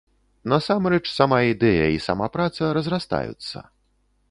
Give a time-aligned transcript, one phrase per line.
[0.53, 3.57] Насамрэч, сама ідэя і сама праца разрастаюцца.